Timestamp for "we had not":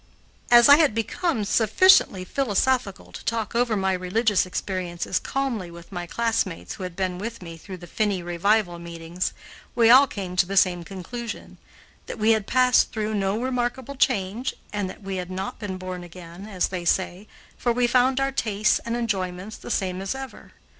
15.03-15.59